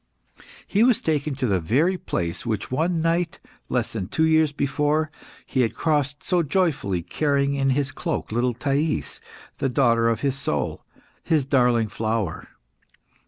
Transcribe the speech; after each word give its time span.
He 0.65 0.83
was 0.83 0.99
taken 0.99 1.35
to 1.35 1.45
the 1.45 1.59
very 1.59 1.95
place 1.95 2.43
which 2.43 2.71
one 2.71 3.01
night, 3.01 3.39
less 3.69 3.93
than 3.93 4.07
two 4.07 4.23
years 4.23 4.51
before, 4.51 5.11
he 5.45 5.61
had 5.61 5.75
crossed 5.75 6.23
so 6.23 6.41
joyfully, 6.41 7.03
carrying 7.03 7.53
in 7.53 7.69
his 7.69 7.91
cloak 7.91 8.31
little 8.31 8.55
Thais, 8.55 9.19
the 9.59 9.69
daughter 9.69 10.09
of 10.09 10.21
his 10.21 10.35
soul, 10.35 10.83
his 11.21 11.45
darling 11.45 11.87
flower. 11.87 12.47